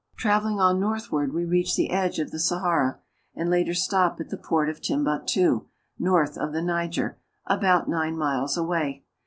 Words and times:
Traveling 0.17 0.59
on 0.59 0.79
northward, 0.79 1.31
we 1.31 1.45
reach 1.45 1.75
the 1.75 1.91
edge 1.91 2.17
of 2.17 2.31
the 2.31 2.39
Sahara, 2.39 2.97
and 3.35 3.51
later 3.51 3.75
stop 3.75 4.19
at 4.19 4.29
the 4.29 4.35
port 4.37 4.67
of 4.67 4.81
Timbuktu, 4.81 5.67
north 5.99 6.39
of 6.39 6.53
the 6.53 6.61
Niger, 6.63 7.19
about 7.45 7.87
nine 7.87 8.17
miles 8.17 8.57
away. 8.57 9.03